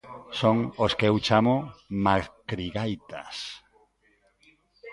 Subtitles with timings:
[0.39, 1.55] Son os que eu chamo
[2.05, 3.37] "macrigaitas".